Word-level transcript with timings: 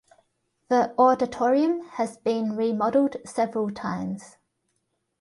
The 0.69 0.95
auditorium 0.97 1.81
has 1.89 2.17
been 2.17 2.55
remodeled 2.55 3.17
several 3.23 3.69
times. 3.69 4.37